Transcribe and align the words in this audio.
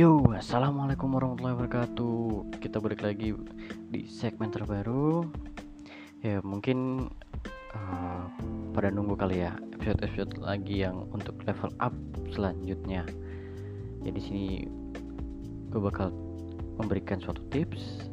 Yo, 0.00 0.24
assalamualaikum 0.32 1.12
warahmatullahi 1.12 1.60
wabarakatuh. 1.60 2.56
Kita 2.56 2.80
balik 2.80 3.04
lagi 3.04 3.36
di 3.92 4.08
segmen 4.08 4.48
terbaru. 4.48 5.28
Ya, 6.24 6.40
mungkin 6.40 7.12
uh, 7.76 8.24
pada 8.72 8.88
nunggu 8.88 9.12
kali 9.20 9.44
ya 9.44 9.52
episode-episode 9.76 10.40
lagi 10.40 10.88
yang 10.88 11.04
untuk 11.12 11.36
level 11.44 11.68
up 11.84 11.92
selanjutnya. 12.32 13.04
Ya 14.00 14.08
di 14.16 14.22
sini 14.24 14.64
gue 15.68 15.80
bakal 15.84 16.16
memberikan 16.80 17.20
suatu 17.20 17.44
tips, 17.52 18.08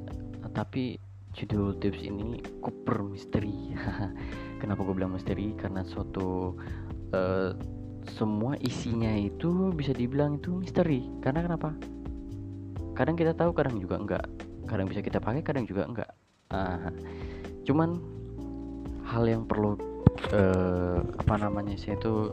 tapi 0.51 0.99
judul 1.39 1.71
tips 1.79 2.03
ini 2.03 2.43
Cooper 2.59 2.99
misteri. 2.99 3.71
Kenapa 4.59 4.83
gue 4.83 4.91
bilang 4.91 5.15
misteri? 5.15 5.55
Karena 5.55 5.87
suatu 5.87 6.51
uh, 7.15 7.76
semua 8.15 8.55
isinya 8.63 9.11
itu 9.13 9.75
bisa 9.75 9.91
dibilang 9.91 10.39
itu 10.39 10.63
misteri. 10.63 11.03
Karena 11.19 11.43
kenapa? 11.43 11.75
Kadang 12.95 13.19
kita 13.19 13.35
tahu 13.35 13.51
kadang 13.51 13.77
juga 13.77 13.99
enggak. 13.99 14.25
Kadang 14.65 14.87
bisa 14.87 15.03
kita 15.03 15.19
pakai 15.19 15.43
kadang 15.43 15.67
juga 15.67 15.83
enggak. 15.85 16.11
Uh, 16.47 16.89
cuman 17.67 17.99
hal 19.03 19.27
yang 19.27 19.43
perlu 19.43 19.75
uh, 20.31 20.99
apa 21.19 21.33
namanya 21.35 21.75
sih 21.75 21.91
itu 21.91 22.31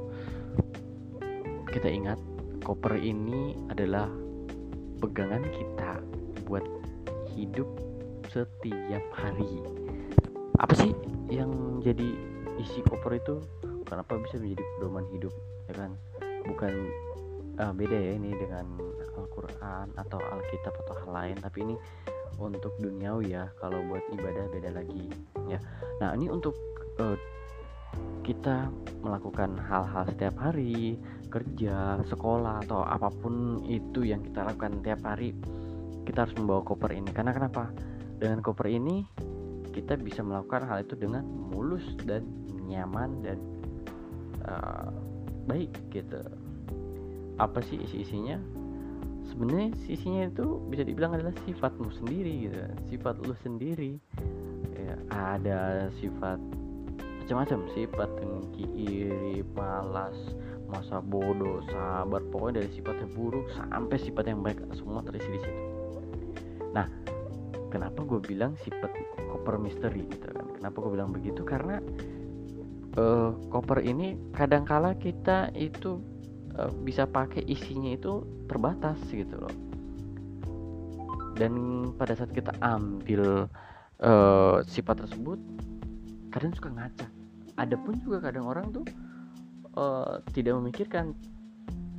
kita 1.74 1.90
ingat 1.90 2.18
koper 2.62 2.94
ini 2.96 3.58
adalah 3.66 4.06
pegangan 5.02 5.42
kita 5.50 5.98
buat 6.46 6.62
hidup 7.34 7.66
setiap 8.30 9.04
hari. 9.10 9.62
Apa 10.62 10.74
sih 10.78 10.94
yang 11.28 11.82
jadi 11.82 12.14
isi 12.62 12.80
koper 12.86 13.18
itu? 13.18 13.42
Kenapa 13.84 14.16
bisa 14.22 14.40
menjadi 14.40 14.64
pedoman 14.78 15.04
hidup 15.12 15.34
ya 15.70 15.72
kan 15.74 15.90
bukan 16.44 16.72
uh, 17.60 17.72
beda 17.72 17.96
ya 17.96 18.12
ini 18.18 18.36
dengan 18.36 18.66
Al-Quran 19.14 19.86
atau 19.94 20.18
Alkitab 20.20 20.74
atau 20.84 20.94
hal 21.04 21.10
lain 21.10 21.36
tapi 21.40 21.58
ini 21.64 21.76
untuk 22.38 22.74
duniawi 22.82 23.38
ya 23.38 23.46
kalau 23.62 23.78
buat 23.86 24.02
ibadah 24.10 24.50
beda 24.50 24.70
lagi 24.74 25.06
ya. 25.46 25.58
Nah 26.02 26.18
ini 26.18 26.26
untuk 26.26 26.58
uh, 26.98 27.14
kita 28.26 28.72
melakukan 29.04 29.54
hal-hal 29.60 30.02
setiap 30.10 30.34
hari 30.40 30.98
kerja 31.30 32.02
sekolah 32.10 32.62
atau 32.66 32.82
apa 32.82 33.10
pun 33.10 33.62
itu 33.66 34.06
yang 34.06 34.22
kita 34.22 34.46
lakukan 34.46 34.82
setiap 34.82 35.00
hari 35.06 35.34
kita 36.04 36.26
harus 36.26 36.34
membawa 36.36 36.62
koper 36.66 36.90
ini. 36.94 37.10
Karena 37.14 37.30
kenapa? 37.30 37.70
Dengan 38.18 38.42
koper 38.42 38.66
ini 38.70 39.06
kita 39.74 39.98
bisa 39.98 40.22
melakukan 40.22 40.66
hal 40.66 40.86
itu 40.86 40.94
dengan 40.94 41.26
mulus 41.26 41.84
dan 42.06 42.22
nyaman 42.66 43.10
dan 43.22 43.38
uh, 44.46 44.90
baik 45.44 45.72
gitu. 45.92 46.20
Apa 47.36 47.60
sih 47.64 47.80
isi-isinya? 47.82 48.38
Sebenarnya 49.24 49.72
isinya 49.88 50.28
itu 50.28 50.60
bisa 50.68 50.84
dibilang 50.84 51.16
adalah 51.16 51.34
sifatmu 51.48 51.88
sendiri 51.96 52.48
gitu. 52.48 52.58
Sifat 52.92 53.18
lu 53.24 53.34
sendiri. 53.40 53.98
Ya, 54.76 54.94
ada 55.10 55.88
sifat 55.98 56.38
macam-macam. 57.24 57.58
Sifat 57.72 58.10
dengki 58.20 58.64
iri 58.76 59.40
malas 59.56 60.16
masa 60.68 61.00
bodoh 61.00 61.64
sabar. 61.72 62.20
Pokoknya 62.28 62.62
dari 62.62 62.70
sifat 62.76 63.00
yang 63.00 63.12
buruk 63.16 63.46
sampai 63.56 63.96
sifat 63.96 64.24
yang 64.28 64.44
baik 64.44 64.60
semua 64.76 65.00
terisi 65.02 65.28
di 65.32 65.40
situ. 65.40 65.62
Nah 66.76 66.86
kenapa 67.72 68.06
gue 68.06 68.20
bilang 68.22 68.54
sifat 68.62 68.92
koper 69.32 69.58
misteri 69.58 70.06
gitu 70.06 70.30
kan? 70.30 70.46
Kenapa 70.60 70.76
gue 70.84 70.90
bilang 70.94 71.10
begitu? 71.10 71.42
Karena 71.42 71.82
uh, 72.98 73.34
koper 73.50 73.82
ini 73.82 74.18
kadangkala 74.34 74.94
kita 74.98 75.50
itu 75.54 76.00
uh, 76.58 76.70
bisa 76.82 77.06
pakai 77.06 77.42
isinya 77.46 77.94
itu 77.94 78.24
terbatas 78.46 78.98
gitu 79.10 79.38
loh. 79.38 79.54
Dan 81.34 81.52
pada 81.98 82.14
saat 82.14 82.30
kita 82.30 82.54
ambil 82.62 83.50
uh, 84.02 84.58
sifat 84.62 85.02
tersebut 85.02 85.38
kadang 86.30 86.54
suka 86.54 86.70
ngaca 86.70 87.06
ada 87.54 87.78
pun 87.78 87.94
juga 88.02 88.30
kadang 88.30 88.46
orang 88.50 88.70
tuh 88.74 88.86
uh, 89.78 90.18
tidak 90.34 90.58
memikirkan 90.58 91.14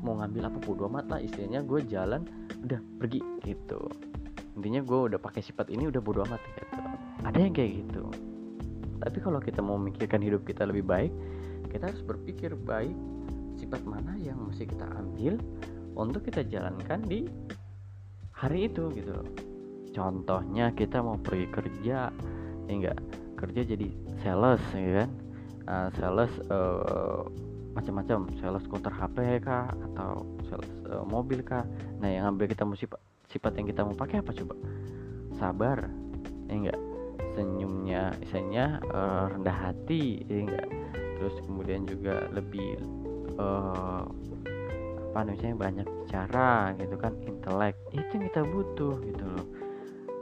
mau 0.03 0.19
ngambil 0.19 0.51
apa 0.51 0.59
bodo 0.63 0.87
amat 0.91 1.05
lah 1.07 1.19
istilahnya 1.23 1.63
gue 1.65 1.79
jalan 1.87 2.27
udah 2.63 2.79
pergi 2.99 3.19
gitu. 3.43 3.89
Intinya 4.55 4.79
gue 4.85 4.99
udah 5.11 5.19
pakai 5.19 5.43
sifat 5.43 5.67
ini 5.73 5.89
udah 5.89 5.99
bodo 5.99 6.23
amat 6.27 6.39
gitu. 6.45 6.63
Ada 7.25 7.37
yang 7.41 7.53
kayak 7.55 7.71
gitu 7.83 8.11
tapi 9.01 9.17
kalau 9.19 9.39
kita 9.39 9.59
mau 9.59 9.75
memikirkan 9.75 10.23
hidup 10.23 10.43
kita 10.47 10.63
lebih 10.67 10.85
baik 10.87 11.11
kita 11.69 11.91
harus 11.91 12.03
berpikir 12.03 12.55
baik 12.55 12.95
sifat 13.59 13.81
mana 13.87 14.15
yang 14.19 14.39
mesti 14.39 14.67
kita 14.67 14.85
ambil 14.95 15.39
untuk 15.95 16.27
kita 16.27 16.43
jalankan 16.47 17.03
di 17.07 17.27
hari 18.35 18.67
itu 18.67 18.91
gitu. 18.91 19.15
Contohnya 19.95 20.75
kita 20.75 20.99
mau 20.99 21.15
pergi 21.15 21.47
kerja 21.51 22.11
ya 22.67 22.71
enggak? 22.71 22.99
Kerja 23.39 23.61
jadi 23.63 23.87
sales 24.23 24.63
ya 24.75 25.03
kan? 25.03 25.09
Uh, 25.65 25.89
sales 25.97 26.33
uh, 26.51 27.23
macam-macam. 27.75 28.27
Sales 28.43 28.63
skuter 28.67 28.91
HP 28.91 29.43
kah? 29.43 29.71
Atau 29.71 30.27
sales 30.51 30.69
uh, 30.91 31.03
mobil 31.07 31.39
kah? 31.43 31.63
Nah 32.03 32.11
yang 32.11 32.35
ambil 32.35 32.51
kita 32.51 32.67
mesti 32.67 32.91
sifat 33.31 33.55
yang 33.55 33.67
kita 33.71 33.87
mau 33.87 33.95
pakai 33.95 34.19
apa 34.19 34.35
coba? 34.35 34.55
Sabar 35.39 35.87
ya 36.47 36.55
enggak 36.55 36.79
senyumnya 37.35 38.15
misalnya 38.23 38.79
uh, 38.89 39.27
rendah 39.29 39.69
hati 39.69 40.23
ya 40.25 40.47
enggak 40.47 40.67
terus 41.19 41.35
kemudian 41.47 41.83
juga 41.87 42.27
lebih 42.31 42.79
uh, 43.39 44.03
apa 45.15 45.31
namanya 45.31 45.55
banyak 45.55 45.87
bicara 45.87 46.75
gitu 46.75 46.95
kan 46.99 47.15
intelek 47.23 47.79
itu 47.95 48.19
yang 48.19 48.27
kita 48.27 48.41
butuh 48.43 48.99
gitu 48.99 49.23
loh. 49.23 49.47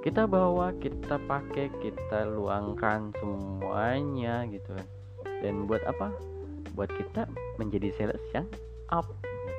Kita 0.05 0.29
bawa 0.29 0.69
kita 0.77 1.17
pakai 1.25 1.73
kita 1.81 2.29
luangkan 2.29 3.09
semuanya 3.17 4.45
gitu 4.53 4.77
kan. 4.77 4.87
Dan 5.41 5.65
buat 5.65 5.81
apa? 5.89 6.13
Buat 6.77 6.93
kita 6.93 7.25
menjadi 7.57 7.89
sales 7.97 8.21
yang 8.37 8.45
up 8.93 9.09
gitu. 9.25 9.51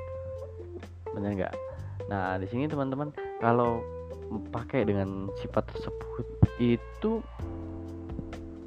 bener 1.19 1.35
nggak? 1.35 1.55
Nah 2.07 2.39
di 2.39 2.47
sini 2.47 2.71
teman-teman 2.71 3.11
kalau 3.43 3.83
pakai 4.55 4.87
dengan 4.87 5.27
sifat 5.43 5.67
tersebut 5.75 6.44
itu 6.59 7.19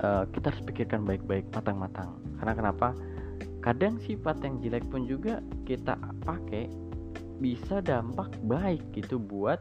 uh, 0.05 0.25
kita 0.31 0.53
harus 0.53 0.63
pikirkan 0.65 1.05
baik-baik 1.05 1.49
matang-matang. 1.53 2.13
Karena 2.41 2.55
kenapa? 2.55 2.89
Kadang 3.65 3.99
sifat 4.01 4.41
yang 4.47 4.63
jelek 4.63 4.87
pun 4.89 5.05
juga 5.05 5.43
kita 5.67 5.99
pakai 6.23 6.71
bisa 7.39 7.83
dampak 7.83 8.31
baik 8.47 8.83
gitu 8.95 9.19
buat 9.19 9.59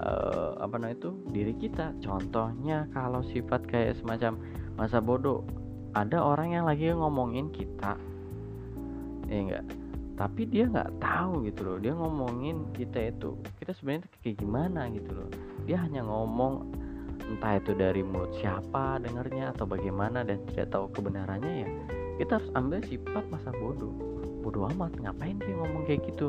uh, 0.00 0.60
apa 0.60 0.76
namanya 0.76 0.96
itu 1.00 1.10
diri 1.32 1.54
kita. 1.56 1.96
Contohnya 2.04 2.88
kalau 2.92 3.24
sifat 3.24 3.64
kayak 3.68 3.96
semacam 4.00 4.36
masa 4.76 5.00
bodoh 5.00 5.44
ada 5.96 6.22
orang 6.22 6.54
yang 6.54 6.64
lagi 6.64 6.92
ngomongin 6.94 7.50
kita 7.50 7.98
ya 9.26 9.38
enggak 9.46 9.66
tapi 10.14 10.44
dia 10.44 10.68
nggak 10.68 11.00
tahu 11.00 11.48
gitu 11.48 11.64
loh 11.64 11.76
dia 11.80 11.96
ngomongin 11.96 12.68
kita 12.76 13.08
itu 13.08 13.40
kita 13.56 13.72
sebenarnya 13.72 14.04
kayak 14.20 14.36
gimana 14.36 14.80
gitu 14.92 15.16
loh. 15.16 15.30
Dia 15.64 15.80
hanya 15.80 16.04
ngomong 16.04 16.68
entah 17.30 17.62
itu 17.62 17.72
dari 17.78 18.02
mulut 18.02 18.34
siapa 18.42 18.98
dengarnya 18.98 19.54
atau 19.54 19.64
bagaimana 19.64 20.26
dan 20.26 20.42
tidak 20.50 20.74
tahu 20.74 20.90
kebenarannya 20.90 21.52
ya 21.62 21.70
kita 22.20 22.36
harus 22.36 22.52
ambil 22.52 22.84
sifat 22.84 23.24
masa 23.32 23.48
bodoh. 23.56 23.96
Bodoh 24.44 24.68
amat 24.76 24.92
ngapain 25.00 25.40
dia 25.40 25.56
ngomong 25.56 25.88
kayak 25.88 26.04
gitu? 26.04 26.28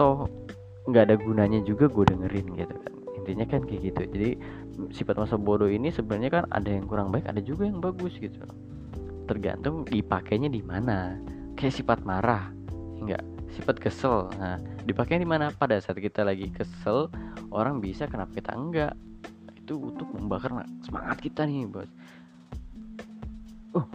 Toh 0.00 0.24
nggak 0.88 1.12
ada 1.12 1.16
gunanya 1.20 1.60
juga 1.60 1.92
gue 1.92 2.08
dengerin 2.08 2.56
gitu 2.56 2.72
kan. 2.72 2.92
Intinya 3.20 3.44
kan 3.44 3.60
kayak 3.68 3.92
gitu. 3.92 4.02
Jadi 4.08 4.30
sifat 4.96 5.20
masa 5.20 5.36
bodoh 5.36 5.68
ini 5.68 5.92
sebenarnya 5.92 6.40
kan 6.40 6.44
ada 6.56 6.72
yang 6.72 6.88
kurang 6.88 7.12
baik 7.12 7.28
ada 7.28 7.44
juga 7.44 7.68
yang 7.68 7.84
bagus 7.84 8.16
gitu. 8.16 8.40
Tergantung 9.28 9.84
dipakainya 9.84 10.48
di 10.48 10.64
mana. 10.64 11.20
Kayak 11.60 11.84
sifat 11.84 12.00
marah 12.08 12.48
enggak. 13.04 13.20
Sifat 13.52 13.76
kesel 13.76 14.32
nah 14.40 14.56
dipakai 14.88 15.20
di 15.20 15.28
mana? 15.28 15.52
Pada 15.52 15.76
saat 15.84 16.00
kita 16.00 16.24
lagi 16.24 16.48
kesel 16.48 17.12
orang 17.52 17.84
bisa 17.84 18.08
kenapa 18.08 18.32
kita 18.40 18.56
enggak 18.56 18.96
itu 19.64 19.80
untuk 19.80 20.12
membakar 20.12 20.52
semangat 20.84 21.24
kita 21.24 21.48
nih 21.48 21.64
bos. 21.64 21.88
Oh 23.72 23.88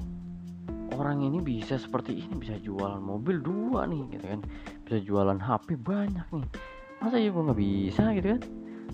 orang 1.00 1.24
ini 1.24 1.40
bisa 1.40 1.80
seperti 1.80 2.28
ini 2.28 2.36
bisa 2.36 2.60
jualan 2.60 3.00
mobil 3.00 3.40
dua 3.40 3.88
nih 3.88 4.04
gitu 4.12 4.26
kan. 4.28 4.42
Bisa 4.84 4.98
jualan 5.00 5.40
HP 5.40 5.80
banyak 5.80 6.28
nih. 6.36 6.50
Masa 7.00 7.16
ya 7.16 7.32
gue 7.32 7.44
nggak 7.48 7.60
bisa 7.62 8.04
gitu 8.18 8.28
kan? 8.36 8.42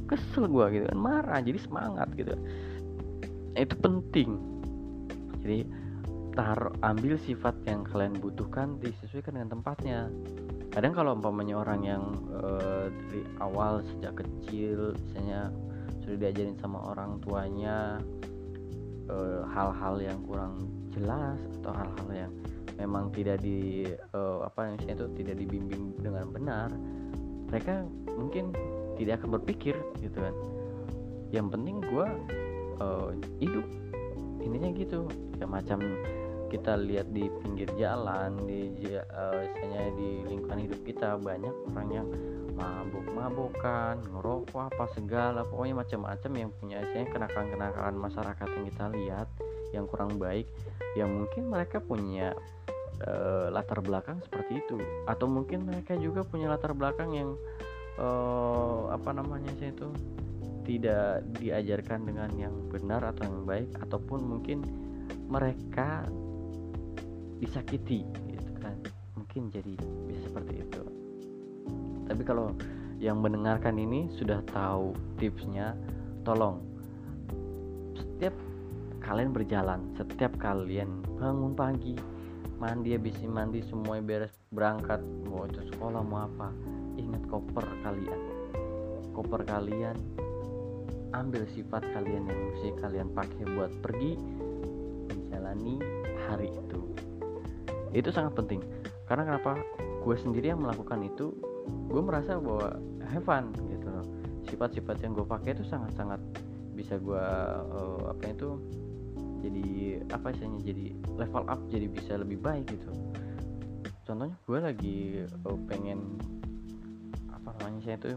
Kesel 0.06 0.45
gue 0.45 0.66
gitu 0.77 0.86
kan. 0.92 0.98
Marah 1.01 1.42
jadi 1.42 1.57
semangat 1.57 2.13
gitu. 2.13 2.38
Itu 3.57 3.75
penting. 3.81 4.38
Jadi 5.42 5.60
taruh 6.38 6.75
ambil 6.86 7.18
sifat 7.18 7.56
yang 7.66 7.81
kalian 7.88 8.13
butuhkan 8.21 8.78
disesuaikan 8.78 9.42
dengan 9.42 9.57
tempatnya. 9.57 10.12
Kadang 10.69 10.94
kalau 10.94 11.16
umpamanya 11.18 11.56
orang 11.57 11.81
yang 11.88 12.04
uh, 12.36 12.92
dari 12.92 13.24
awal 13.39 13.81
sejak 13.95 14.19
kecil 14.19 14.92
misalnya 15.07 15.50
sudah 16.06 16.18
diajarin 16.30 16.56
sama 16.62 16.80
orang 16.94 17.18
tuanya 17.25 17.98
eh, 19.10 19.42
hal-hal 19.52 19.96
uh, 19.98 20.06
yang 20.06 20.19
kurang 20.24 20.69
jelas 20.94 21.42
atau 21.62 21.74
hal-hal 21.74 22.10
yang 22.13 22.34
memang 22.78 23.12
tidak 23.12 23.42
di 23.42 23.90
uh, 24.13 24.46
apa 24.46 24.75
misalnya 24.75 25.04
itu 25.04 25.07
tidak 25.24 25.36
dibimbing 25.42 25.96
dengan 26.00 26.28
benar 26.31 26.69
mereka 27.50 27.88
mungkin 28.16 28.52
tidak 28.96 29.22
akan 29.22 29.40
berpikir 29.40 29.75
gitu 30.00 30.18
kan. 30.18 30.36
Yang 31.31 31.48
penting 31.57 31.75
gue 31.84 32.07
uh, 32.80 33.10
hidup. 33.40 33.66
Intinya 34.42 34.69
gitu. 34.75 35.00
Ya 35.38 35.46
macam 35.48 35.80
kita 36.50 36.78
lihat 36.80 37.12
di 37.12 37.28
pinggir 37.44 37.68
jalan 37.75 38.38
di 38.48 38.72
misalnya 38.72 39.92
di 39.98 40.10
lingkungan 40.30 40.62
hidup 40.62 40.80
kita 40.86 41.19
banyak 41.19 41.52
orang 41.74 41.90
yang 41.92 42.07
mabuk-mabukan 42.56 44.00
ngerokok 44.16 44.72
apa 44.72 44.86
segala 44.96 45.44
pokoknya 45.44 45.75
macam-macam 45.84 46.31
yang 46.40 46.52
punya 46.56 46.78
misalnya 46.81 47.07
kenakalan-kenakalan 47.12 47.98
masyarakat 48.00 48.48
yang 48.48 48.66
kita 48.72 48.86
lihat 48.96 49.28
yang 49.75 49.86
kurang 49.92 50.16
baik 50.16 50.48
yang 50.96 51.12
mungkin 51.12 51.52
mereka 51.52 51.84
punya 51.84 52.31
uh, 53.04 53.52
latar 53.52 53.84
belakang 53.84 54.24
seperti 54.24 54.63
itu. 54.63 54.80
Atau 55.04 55.28
mungkin 55.28 55.68
mereka 55.68 56.00
juga 56.00 56.24
punya 56.24 56.48
latar 56.48 56.72
belakang 56.72 57.12
yang 57.12 57.36
uh, 58.00 58.88
apa 58.96 59.12
namanya 59.12 59.52
sih 59.60 59.75
itu 59.75 59.92
tidak 60.66 61.22
diajarkan 61.38 62.07
dengan 62.07 62.31
yang 62.40 62.56
benar 62.72 63.04
atau 63.13 63.28
yang 63.28 63.44
baik 63.44 63.69
ataupun 63.84 64.24
mungkin 64.24 64.63
mereka 65.28 66.07
disakiti 67.44 68.07
gitu 68.31 68.52
kan. 68.63 68.80
Mungkin 69.19 69.52
jadi 69.52 69.75
bisa 70.07 70.31
seperti 70.31 70.63
itu 70.63 71.05
tapi 72.06 72.22
kalau 72.22 72.54
yang 73.02 73.20
mendengarkan 73.20 73.76
ini 73.76 74.08
sudah 74.16 74.40
tahu 74.50 74.96
tipsnya 75.20 75.76
tolong. 76.24 76.64
Setiap 77.96 78.36
kalian 79.04 79.36
berjalan 79.36 79.86
setiap 79.94 80.34
kalian 80.42 81.06
bangun 81.22 81.54
pagi 81.54 81.94
mandi 82.58 82.98
habis 82.98 83.14
mandi 83.28 83.62
semua 83.62 84.02
beres 84.02 84.34
berangkat 84.50 84.98
mau 85.30 85.46
itu 85.46 85.62
sekolah 85.70 86.02
mau 86.02 86.26
apa 86.26 86.50
ingat 86.98 87.22
koper 87.28 87.66
kalian. 87.84 88.22
Koper 89.12 89.46
kalian 89.46 89.96
ambil 91.14 91.48
sifat 91.56 91.84
kalian 91.96 92.28
yang 92.28 92.40
mesti 92.52 92.70
kalian 92.80 93.08
pakai 93.16 93.44
buat 93.56 93.72
pergi 93.80 94.20
menjalani 95.08 95.80
hari 96.28 96.52
itu. 96.52 96.82
Itu 97.96 98.12
sangat 98.12 98.36
penting. 98.36 98.60
Karena 99.08 99.24
kenapa? 99.24 99.56
Gue 100.04 100.20
sendiri 100.20 100.52
yang 100.52 100.60
melakukan 100.60 101.06
itu 101.08 101.32
gue 101.66 102.02
merasa 102.02 102.38
bahwa 102.38 102.78
have 103.10 103.26
fun 103.26 103.52
gitu 103.70 103.88
loh. 103.88 104.06
Sifat-sifat 104.46 105.02
yang 105.02 105.18
gue 105.18 105.26
pakai 105.26 105.58
itu 105.58 105.66
sangat-sangat 105.66 106.22
bisa 106.76 107.00
gue 107.00 107.26
uh, 107.72 108.12
apa 108.12 108.36
itu 108.36 108.60
jadi 109.40 110.02
apa 110.12 110.34
istilahnya 110.36 110.62
jadi 110.66 110.86
level 111.16 111.44
up 111.48 111.62
jadi 111.72 111.88
bisa 111.88 112.14
lebih 112.20 112.42
baik 112.42 112.68
gitu. 112.68 112.92
Contohnya 114.06 114.36
gue 114.46 114.60
lagi 114.60 114.98
uh, 115.26 115.60
pengen 115.66 116.20
apa 117.32 117.50
namanya 117.62 117.82
saya 117.86 117.98
itu 117.98 118.10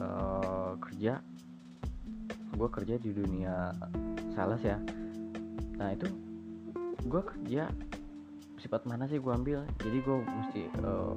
uh, 0.00 0.72
kerja. 0.80 1.20
Gue 2.50 2.68
kerja 2.68 2.94
di 2.98 3.10
dunia 3.14 3.72
sales 4.34 4.60
ya. 4.60 4.76
Nah 5.78 5.88
itu 5.94 6.08
gue 7.06 7.22
kerja 7.24 7.70
sifat 8.60 8.84
mana 8.84 9.08
sih 9.08 9.16
gue 9.16 9.32
ambil? 9.32 9.64
Jadi 9.80 9.98
gue 10.04 10.16
mesti 10.20 10.62
uh, 10.84 11.16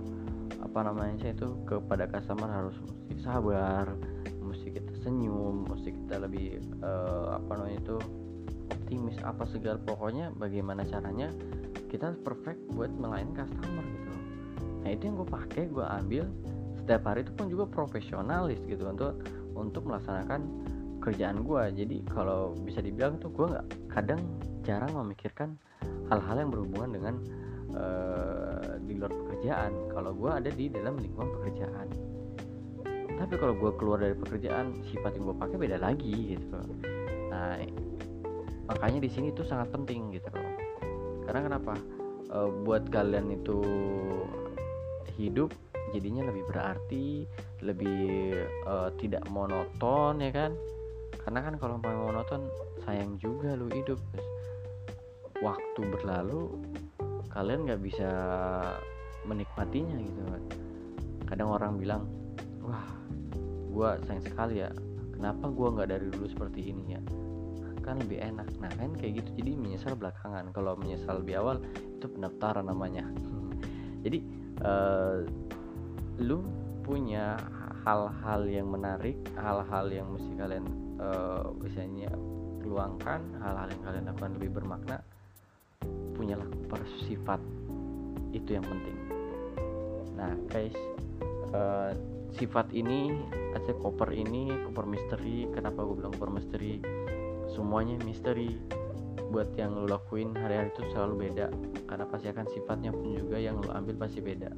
apa 0.73 0.89
namanya 0.89 1.21
saya 1.21 1.37
itu 1.37 1.53
kepada 1.69 2.09
customer 2.09 2.49
harus 2.49 2.73
mesti 2.81 3.21
sabar 3.21 3.93
mesti 4.41 4.73
kita 4.73 4.89
senyum 5.05 5.69
mesti 5.69 5.93
kita 5.93 6.17
lebih 6.25 6.65
uh, 6.81 7.37
apa 7.37 7.61
namanya 7.61 7.77
itu 7.77 7.97
optimis 8.73 9.13
apa 9.21 9.45
segala 9.53 9.77
pokoknya 9.85 10.33
bagaimana 10.33 10.81
caranya 10.89 11.29
kita 11.93 12.17
perfect 12.25 12.57
buat 12.73 12.89
melayani 12.97 13.37
customer 13.37 13.85
gitu 13.85 14.13
nah 14.81 14.89
itu 14.89 15.01
yang 15.05 15.15
gue 15.21 15.29
pakai 15.29 15.63
gue 15.69 15.85
ambil. 15.85 16.25
Setiap 16.83 17.07
hari 17.07 17.23
itu 17.23 17.31
pun 17.37 17.47
juga 17.47 17.63
profesionalis 17.69 18.59
gitu 18.67 18.83
untuk 18.89 19.23
untuk 19.55 19.87
melaksanakan 19.87 20.41
kerjaan 21.05 21.45
gue 21.45 21.63
jadi 21.79 22.01
kalau 22.11 22.57
bisa 22.65 22.81
dibilang 22.81 23.21
tuh 23.21 23.29
gue 23.29 23.45
nggak 23.45 23.67
kadang 23.93 24.19
jarang 24.65 24.91
memikirkan 24.91 25.55
hal-hal 26.09 26.35
yang 26.43 26.49
berhubungan 26.51 26.89
dengan 26.97 27.15
uh, 27.73 28.77
di 28.81 28.93
luar 28.97 29.11
pekerjaan. 29.11 29.71
Kalau 29.93 30.11
gue 30.13 30.31
ada 30.31 30.49
di 30.49 30.65
dalam 30.69 30.97
lingkungan 30.97 31.29
pekerjaan. 31.41 31.87
Tapi 33.13 33.33
kalau 33.37 33.53
gue 33.55 33.71
keluar 33.77 34.01
dari 34.01 34.17
pekerjaan 34.17 34.81
sifat 34.89 35.15
yang 35.15 35.31
gue 35.31 35.37
pakai 35.37 35.57
beda 35.57 35.77
lagi 35.77 36.35
gitu. 36.35 36.59
Nah 37.29 37.61
makanya 38.63 39.03
di 39.03 39.09
sini 39.11 39.29
itu 39.29 39.45
sangat 39.45 39.69
penting 39.69 40.13
gitu 40.15 40.27
loh. 40.33 40.53
Karena 41.29 41.41
kenapa? 41.45 41.73
Uh, 42.33 42.49
buat 42.65 42.89
kalian 42.89 43.29
itu 43.29 43.61
hidup 45.13 45.53
jadinya 45.93 46.25
lebih 46.25 46.41
berarti 46.49 47.29
lebih 47.61 48.33
uh, 48.65 48.89
tidak 48.97 49.21
monoton 49.29 50.17
ya 50.17 50.33
kan? 50.33 50.51
Karena 51.23 51.39
kan 51.45 51.55
kalau 51.61 51.77
monoton 51.79 52.49
sayang 52.83 53.15
juga 53.21 53.53
lu 53.55 53.69
hidup. 53.69 54.01
Waktu 55.43 55.81
berlalu 55.91 56.55
kalian 57.33 57.65
nggak 57.65 57.81
bisa 57.81 58.09
menikmatinya 59.25 59.97
gitu 59.97 60.21
kan 60.29 60.43
kadang 61.25 61.49
orang 61.49 61.81
bilang 61.81 62.05
wah 62.61 63.03
gue 63.73 63.89
sayang 64.05 64.23
sekali 64.23 64.55
ya. 64.61 64.69
Kenapa 65.13 65.49
gue 65.49 65.67
nggak 65.73 65.89
dari 65.89 66.05
dulu 66.13 66.25
seperti 66.29 66.69
ini 66.69 66.93
ya? 66.93 67.01
Kan 67.81 67.99
lebih 67.99 68.21
enak. 68.21 68.47
Nah 68.61 68.71
kan 68.77 68.93
kayak 68.95 69.23
gitu. 69.23 69.29
Jadi 69.41 69.51
menyesal 69.57 69.97
belakangan. 69.97 70.53
Kalau 70.53 70.77
menyesal 70.77 71.25
lebih 71.25 71.41
awal 71.41 71.57
itu 71.73 72.05
pendaftaran 72.05 72.69
namanya. 72.69 73.09
Jadi 74.05 74.19
uh, 74.61 75.25
lu 76.21 76.45
punya 76.85 77.39
hal-hal 77.83 78.47
yang 78.47 78.67
menarik 78.69 79.17
hal-hal 79.35 79.87
yang 79.91 80.07
mesti 80.11 80.31
kalian 80.35 80.65
uh, 80.99 81.51
misalnya 81.59 82.11
luangkan 82.63 83.23
hal-hal 83.39 83.67
yang 83.71 83.83
kalian 83.83 84.05
lakukan 84.07 84.31
lebih 84.39 84.49
bermakna 84.55 84.99
punyalah 86.23 86.47
bersifat 86.71 87.43
itu 88.31 88.55
yang 88.55 88.63
penting. 88.63 88.97
Nah 90.15 90.31
guys 90.47 90.71
uh, 91.51 91.91
sifat 92.39 92.71
ini 92.71 93.11
aja 93.51 93.75
koper 93.75 94.15
ini 94.15 94.47
koper 94.71 94.87
misteri. 94.87 95.51
Kenapa 95.51 95.83
gue 95.83 95.99
bilang 95.99 96.15
koper 96.15 96.31
misteri? 96.31 96.79
Semuanya 97.51 97.99
misteri. 98.07 98.55
Buat 99.35 99.57
yang 99.59 99.75
lo 99.75 99.89
lakuin 99.89 100.31
hari-hari 100.31 100.71
itu 100.71 100.87
selalu 100.95 101.27
beda. 101.27 101.51
Karena 101.91 102.05
pasti 102.07 102.31
akan 102.31 102.47
sifatnya 102.55 102.95
pun 102.95 103.19
juga 103.19 103.35
yang 103.35 103.59
lo 103.59 103.75
ambil 103.75 103.99
pasti 103.99 104.23
beda. 104.23 104.55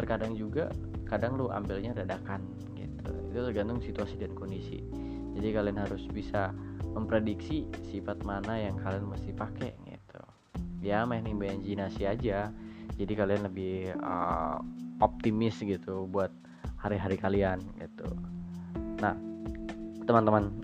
Terkadang 0.00 0.32
juga 0.32 0.72
kadang 1.04 1.36
lo 1.36 1.52
ambilnya 1.52 1.92
dadakan 1.92 2.40
gitu. 2.72 3.12
Itu 3.34 3.38
tergantung 3.52 3.84
situasi 3.84 4.16
dan 4.16 4.32
kondisi. 4.32 4.80
Jadi 5.36 5.48
kalian 5.52 5.76
harus 5.76 6.08
bisa 6.08 6.56
memprediksi 6.96 7.68
sifat 7.92 8.24
mana 8.24 8.56
yang 8.56 8.80
kalian 8.80 9.04
mesti 9.04 9.36
pakai 9.36 9.76
ya 10.84 11.04
main 11.08 11.24
imajinasi 11.24 12.02
aja. 12.08 12.50
Jadi 12.96 13.12
kalian 13.12 13.44
lebih 13.44 13.92
uh, 14.00 14.56
optimis 15.04 15.60
gitu 15.60 16.08
buat 16.08 16.32
hari-hari 16.80 17.16
kalian 17.18 17.60
gitu. 17.82 18.08
Nah 19.02 19.12
teman-teman 20.06 20.54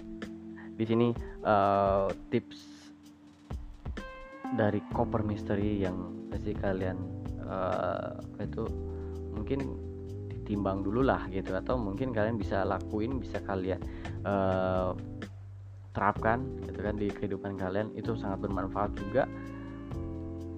di 0.78 0.84
sini 0.86 1.08
uh, 1.44 2.08
tips 2.30 2.62
dari 4.56 4.80
koper 4.92 5.24
misteri 5.24 5.82
yang 5.82 6.28
pasti 6.30 6.52
kalian 6.56 6.96
uh, 7.44 8.16
itu 8.40 8.64
mungkin 9.32 9.76
ditimbang 10.30 10.80
dulu 10.86 11.04
lah 11.04 11.28
gitu. 11.28 11.52
Atau 11.52 11.76
mungkin 11.76 12.14
kalian 12.14 12.40
bisa 12.40 12.64
lakuin 12.64 13.20
bisa 13.20 13.42
kalian 13.44 13.82
uh, 14.24 14.96
terapkan 15.92 16.48
gitu 16.64 16.80
kan 16.80 16.96
di 16.96 17.12
kehidupan 17.12 17.60
kalian. 17.60 17.92
Itu 17.92 18.16
sangat 18.16 18.48
bermanfaat 18.48 18.96
juga 18.96 19.28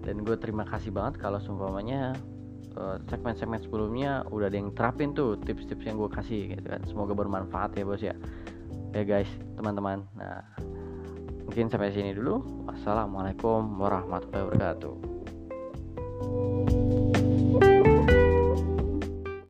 dan 0.05 0.21
gue 0.21 0.37
terima 0.37 0.69
kasih 0.69 0.93
banget 0.93 1.19
kalau 1.19 1.41
seumpamanya 1.41 2.13
uh, 2.77 3.01
segmen-segmen 3.09 3.59
sebelumnya 3.65 4.23
udah 4.29 4.53
ada 4.53 4.57
yang 4.61 4.71
terapin 4.77 5.17
tuh 5.17 5.41
tips-tips 5.41 5.89
yang 5.89 5.97
gue 5.97 6.13
kasih 6.13 6.55
gitu 6.55 6.69
kan. 6.69 6.85
Semoga 6.85 7.17
bermanfaat 7.17 7.81
ya 7.81 7.85
bos 7.89 8.05
ya. 8.05 8.15
Ya 8.93 9.03
guys 9.03 9.29
teman-teman. 9.57 10.05
Nah 10.15 10.45
mungkin 11.49 11.73
sampai 11.73 11.97
sini 11.97 12.13
dulu. 12.13 12.69
Wassalamualaikum 12.69 13.81
warahmatullahi 13.81 14.45
wabarakatuh 14.53 16.84